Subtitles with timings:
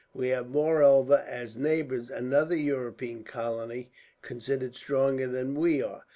[0.15, 3.91] We have, moreover, as neighbours, another European colony
[4.23, 6.05] considerably stronger than we are.